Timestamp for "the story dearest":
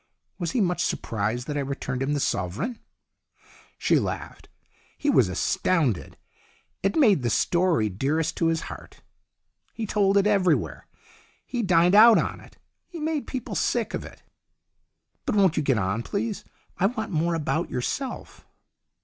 7.21-8.35